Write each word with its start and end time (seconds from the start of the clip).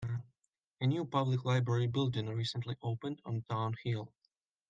A 0.79 0.87
new 0.87 1.05
public 1.05 1.45
library 1.45 1.85
building 1.85 2.25
recently 2.25 2.75
opened 2.81 3.21
on 3.23 3.43
town 3.47 3.75
hill. 3.83 4.11